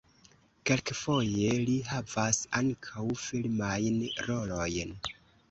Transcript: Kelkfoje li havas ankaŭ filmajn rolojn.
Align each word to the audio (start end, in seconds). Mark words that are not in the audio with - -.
Kelkfoje 0.69 1.51
li 1.67 1.75
havas 1.89 2.41
ankaŭ 2.61 3.05
filmajn 3.27 4.01
rolojn. 4.31 4.99